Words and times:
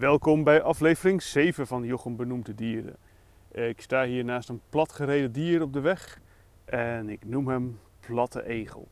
Welkom 0.00 0.44
bij 0.44 0.62
aflevering 0.62 1.22
7 1.22 1.66
van 1.66 1.84
Jochem 1.84 2.16
Benoemde 2.16 2.54
Dieren. 2.54 2.96
Ik 3.52 3.80
sta 3.80 4.04
hier 4.04 4.24
naast 4.24 4.48
een 4.48 4.60
platgereden 4.68 5.32
dier 5.32 5.62
op 5.62 5.72
de 5.72 5.80
weg 5.80 6.20
en 6.64 7.08
ik 7.08 7.24
noem 7.24 7.48
hem 7.48 7.78
Platte 8.00 8.46
Egel. 8.46 8.88